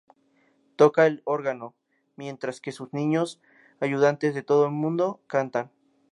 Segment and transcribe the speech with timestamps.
[0.77, 1.75] Toca el órgano,
[2.15, 3.39] mientras que sus niños
[3.79, 5.69] ayudantes de todo el mundo cantan.